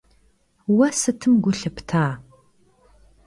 Vue 0.75 0.89
sıtım 1.01 1.33
gu 1.43 1.51
lhıpta? 1.59 2.03